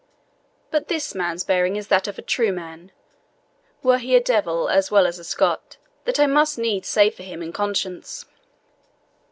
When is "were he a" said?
3.83-4.19